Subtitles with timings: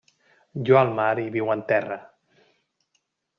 [0.69, 1.99] Lloa el mar i viu en terra.